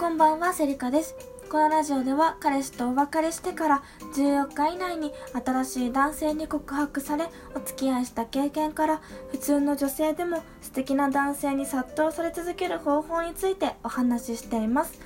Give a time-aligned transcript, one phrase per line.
[0.00, 1.14] こんばんは、セリカです。
[1.50, 3.82] このラジオでは彼氏とお別れしてから
[4.14, 5.12] 14日以内に
[5.44, 14.98] 新しい男性に告白されお付き合いした経験から普通の女性でも素敵な男性に殺到され続ける方法についてお話ししています。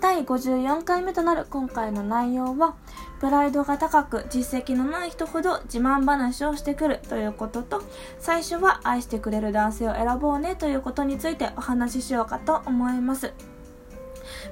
[0.00, 2.74] 第54回目となる今回の内容は
[3.20, 7.82] プライドが高く実績のない人ほど自慢話をしてくるということと
[8.18, 13.34] 最初は愛してくれる男性を選ぼうねということについてお話ししようかと思います。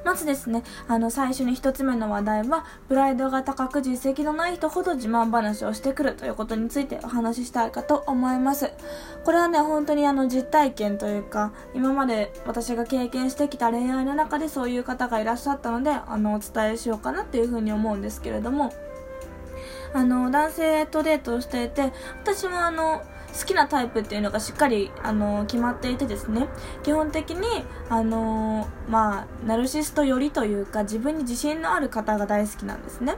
[0.04, 8.70] まずですね、あの、最初に一つ目の話題は、プライドが高く実績のない人ほど自慢話をしてくるということについてお話ししたいかと思います。
[9.24, 18.72] これはね、本当にあの、実体験というか、今まで私が経験してきた恋愛の中でそういう方がいらっしゃったので、あの、お伝えしようかなっていうふうに思うんですけれども、
[19.92, 21.92] あの、男性とデートをしていて、
[22.22, 23.02] 私もあの、
[23.38, 26.48] 好きなタイプっていうのがしっかり、あの決まっていてですね。
[26.82, 33.16] 基本的に、あのまあ、ナルシスト寄りというか自分に自信のある方が大好きなんですね。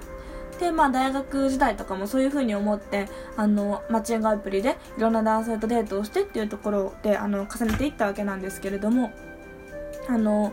[0.58, 9.12] で、まあ、大学時代とかもそういう風に思ってあのマッチングアプリでいろんな男性とデートをしてっていうところであの重ねていったわけなんですけれども
[10.08, 10.52] あの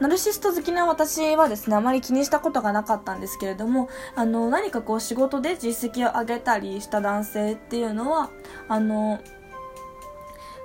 [0.00, 8.30] ナルシスト好きな私はですね、あまり気にしたことがなかったんですけれども、あの、何かこう仕事で実績を上げたりした男性っていうのは、
[8.68, 9.20] あの、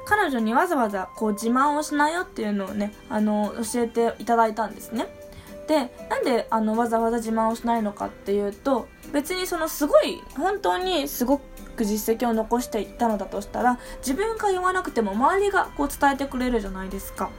[0.06, 5.08] 彼女にわざわざこう自慢をしないよっていうのをね、あの、教えていただいたんですね。
[5.68, 11.40] で、なんであのわざわざ自慢をしないのかっていうと、別にそのすごい、本当にすご
[11.76, 17.30] く実績を残していったのだとしたら、自分が言わなくても周りがこう伝えてくれるじゃないですか。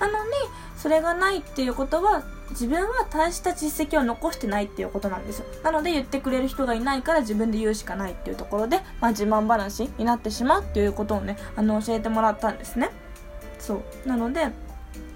[0.00, 0.30] なのに
[0.76, 12.90] それがないっていうことは自分は大した実績を残してないっていうことなんですなので言ってくれる人がいないから自分で言うしかないっていうところで、まあ、自慢話になってしまうっていうことをねあの教えてもらったんですね。
[13.58, 14.08] そう。
[14.08, 14.50] なので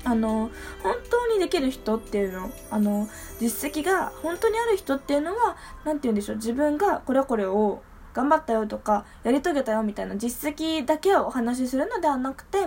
[0.05, 0.51] あの
[0.83, 3.09] 本当にできる人っていうのあの
[3.41, 7.83] 実績が本当にある人っていうのは何て言うんでしょう自分がこれこれを
[8.15, 12.59] 頑張ったよとかやり遂げたよみたいな実績だけをお話しするのではなくて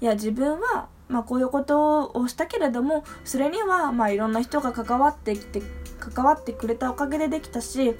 [0.00, 5.62] いや自分はまあ、こういうことをしたけれどもそれにはまあいろんな人が関わってきて
[6.00, 7.94] 関わってくれたおかげでできたし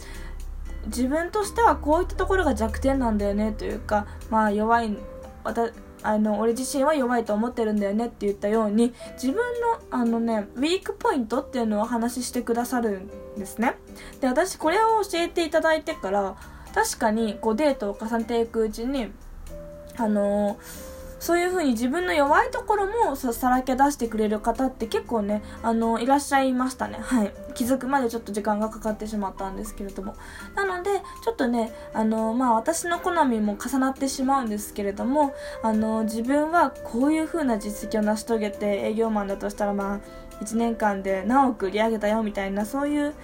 [0.87, 4.97] 自分としてはこういったところが弱点なんだよねというか、まあ、弱い
[6.03, 13.77] あの俺自身は弱いと思ってるんだよねって言ったように自分のあのねウィークポイントっていうのを話してくださるんですね。
[14.21, 16.37] で私これを教えていただいてから
[16.75, 19.13] 確かにこうデートを重ねていくうちに
[19.97, 20.92] あのー
[21.23, 26.99] そういう風に自分の弱いところもさらけ出してくれる方って結構ね、あの、いらっしゃいましたね。
[27.01, 27.33] はい。
[27.55, 30.17] 気づくまでちょっと時間がかかってしまったんですけれども。
[30.57, 30.91] なので、
[31.23, 35.33] ちょっとね、あの、まあ私の好みも重なってしまうんですけれども、
[35.63, 40.01] あの、自分はこういう風な実績を成し遂げて営業マンだとしたらま
[40.41, 43.15] あ、1年間で何億売り上げたよみたいな、そういう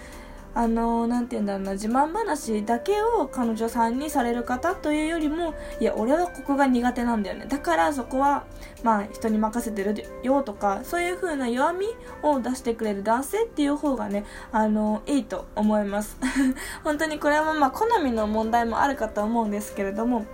[0.55, 7.47] あのー、て言うんだろうな、自慢話だけを彼女さんにされる方というよりも、いや、俺はここが苦手なんだよね。
[7.49, 8.45] だからそこは、
[8.83, 11.87] まあ、人に任せてるよとか、そういう風な弱み
[12.23, 16.19] を出してくれる男性っていう方がね、あの、いいと思います。
[16.85, 20.25] 本当にこれはまあ、好みの問題もあるかと思うんですけれども、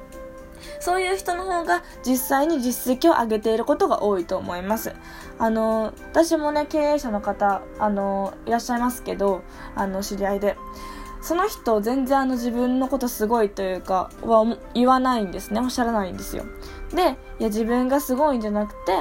[0.80, 4.94] そういう人の方が実際に実績を上げていることが多いと思います。
[5.38, 9.42] あの、私もね、経営者の方、あの、いらっしゃいますけど、
[9.74, 10.56] あの、知り合いで。
[11.24, 15.60] その人全然あの自分のことすごいというかは言わないんですね。
[15.60, 16.44] おっしゃらないんですよ。
[16.94, 18.92] で、いや自分がすごいんじゃなくて、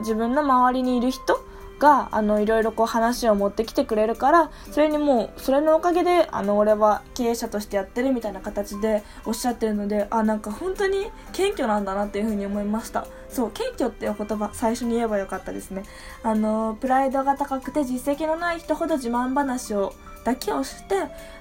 [0.00, 1.40] 自分の周りにいる人
[1.82, 13.06] があのいろいろこう話を持ってきてくれるからそれにもうそれのおかげであの俺は経営者としてやってるみたいな形でおっしゃってるのであなんか本当に謙虚なんだなっていうふうに思いました。
[13.28, 15.82] そう謙虚っていう言葉最初に言えばよかったですね。
[16.22, 19.94] あのプライドが高くて実績のない人ほど自慢話を
[20.24, 20.94] だけをして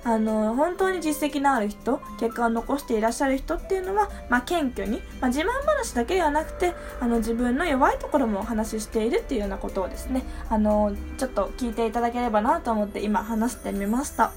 [0.04, 14.32] あの本当に実績のある人結果を残していらっしゃる人っていうのは、まあ、謙虚に、まあ、自慢話だけではなくてあの自分の弱いところもお話ししているっていうようなことをですねあのちょっと聞いていただければなと思って今話してみました。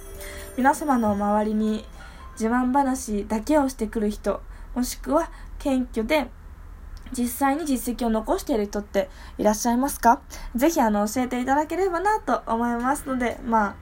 [0.57, 1.85] 皆様の周りに
[2.35, 4.41] 自慢話だけをしてくる人
[4.75, 6.29] もしくは謙虚で
[7.17, 9.09] 実際に実績を残している人って
[9.39, 10.21] いらっしゃいますか？
[10.57, 13.75] ぜひあの教えていただければなと思いますのでまあ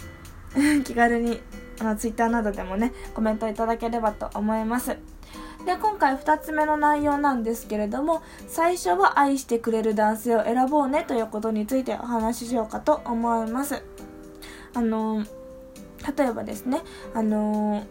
[0.84, 1.40] 気軽に
[1.80, 4.96] あの Twitter などでもねコメントいただければと思います。
[5.64, 13.82] で今回2つ目の内容なんですけれども最初は愛してくれる男性を選ぼうねということについてお話ししようかと思います。
[14.74, 15.24] あの
[16.16, 16.82] 例えばですね
[17.14, 17.84] あの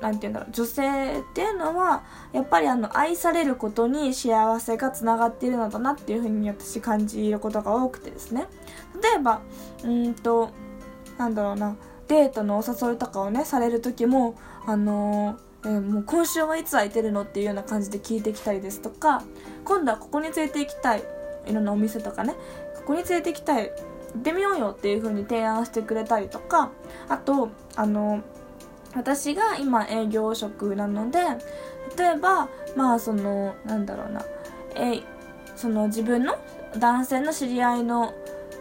[0.00, 8.46] なんて言うんだろう女性っていうのはやっぱりあの愛されることに幸せがつながっているのだなっていうふうに私感じることが多くてですね。
[9.02, 9.40] 例えば
[9.82, 10.50] うんと
[11.18, 11.76] なんだろうな
[12.08, 19.22] デートのお誘いとかをねされる時もあのー、えー、もう今週はいつ空いてるのっていうような感じで聞いてきたりですとか
[19.64, 21.04] 今度はここに連れて行きたい
[21.46, 22.34] いろんなお店とかね
[22.76, 23.70] ここに連れて行きたい
[24.14, 26.70] 行ってみようよっていう風に提案してくれたりとか
[27.08, 28.22] あとあの
[28.94, 31.18] 私が今営業職なので
[31.98, 34.24] 例えばまあそのなんだろうな
[34.76, 35.00] え
[35.56, 36.36] その自分の
[36.78, 38.14] 男性の知り合いの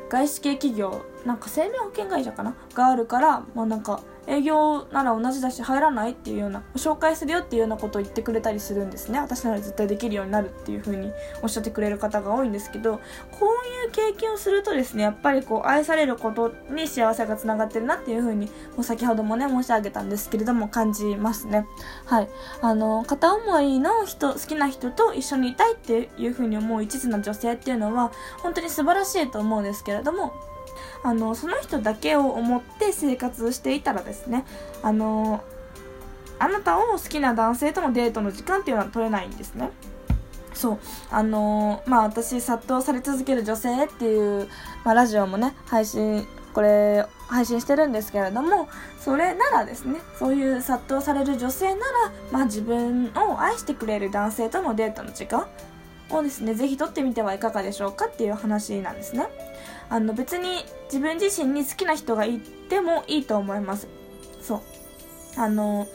[0.09, 9.19] 外資系企業なんか生命保険会社かながあるからまあなんか営業なら同じだし入らないっていうような紹介するよっていうようなことを言ってくれたりするんですね。
[9.19, 11.11] 私なら絶対できるようになるっていう風に
[11.41, 21.65] おっしゃってくれる方が多いんですけどこういう経験をするとですねやっぱりこう愛されることに幸せがつながってるなっていう風にもう先ほどもね申し上げたんですけれども感じますね。
[22.05, 22.29] はい。
[22.61, 28.11] あの片思いの人好きな人と一緒にいたいっていう風に思う一途な女性っていうのは
[28.41, 30.33] 本当に素晴らしいと思うんですけれども
[31.03, 34.45] あのその人だけを思って生活していたらですね
[34.81, 35.43] あの
[36.39, 39.69] あなたを好きな男性とのデートの時間っていうのは取れないんですね。
[40.53, 40.79] そう。
[41.09, 44.47] あのまあ私殺到され続ける女性っていう、
[44.83, 48.69] まあ、ラジオもね配信これ配信してるんですけれども
[48.99, 51.81] それならですねそういう殺到される女性なら、
[52.31, 55.47] まあ、自分を愛してくれる男性とのデートの時間
[56.09, 59.27] をですねぜひ取ってみてはいかがでしょうかっていう話なんですね。
[59.93, 63.87] あの別に自分自身に好きな人がいてもいいと思います。
[64.41, 64.61] そう。
[65.37, 65.85] あの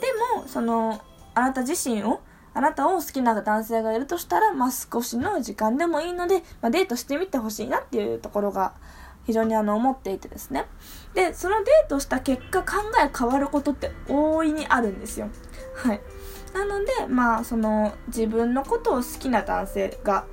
[0.00, 1.00] でもその
[1.34, 2.20] あなた自身を
[2.54, 8.74] あなたを好きな男性がいるとしたら、まあ、少しの時間でもいいので、まあ、デートしてみてほしいなっていうところが
[9.26, 10.66] 非常にあの思っていてですね。
[11.14, 15.30] でそのデートした結果考え変わることって大いにあるんですよ。
[15.74, 16.00] はい。
[16.54, 20.26] なのでまあその自分のことを好きな男性が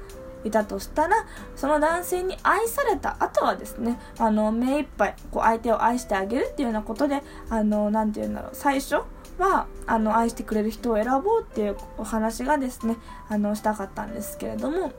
[0.45, 1.25] いたとしたら
[1.55, 8.97] その男性に愛された後はですねあの目いっぱいこう相手を愛してあげるっていうようなことであのなて言うんだろう最初
[9.37, 12.97] はあの愛してくれる人を選ぼうっていうお話がですね
[13.27, 14.93] あのしたかったんですけれども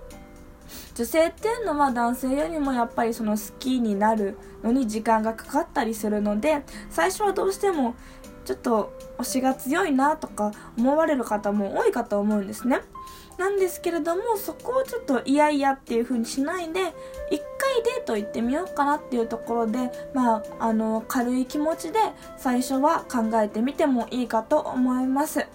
[0.94, 7.94] 女性っていうのは男性よりもやっぱりその好きになるのに時間がかかったりするので最初はどうしても
[8.44, 12.80] ちょっと推しが強いなとか思われる方も多いかと思うんですね。
[13.38, 16.80] なんですけれどもそこをちょっと嫌々っていう風にしないで
[17.30, 21.98] 一回デート行ってみようかなっていうところでまああの軽い気持ちで
[22.38, 25.46] 最初は考えてみてもいいかと思います。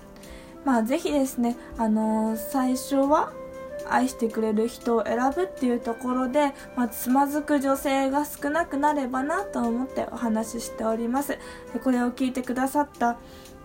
[0.63, 3.33] まあぜひですねあの最初は
[3.94, 11.38] 愛してくれる人を選ぶっていうところで、まあ、つまずく女性が少なくなればなと思ってお話ししております。
[11.84, 13.18] これを聞いてくださった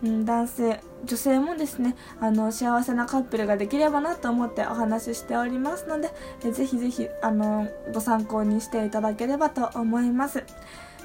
[0.02, 6.10] うん、男性女性もですねあの幸せなカップルができればなと思ってお話ししておりますので
[6.44, 10.44] えぜひぜひあのご参考にしていただければと思います。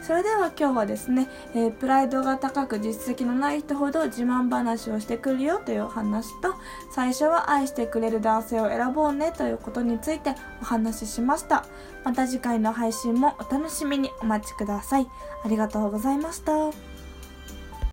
[0.01, 6.56] それでは今日はですね、えー、プライドが高く実績のない人ほど自慢話をしてくるよというお話と
[6.92, 11.65] 最初は愛してくれる男性を選ぼうねということについてお話ししました。
[12.03, 15.07] また次回の配信もお楽しみにお待ちください。
[15.45, 16.91] ありがとうございました。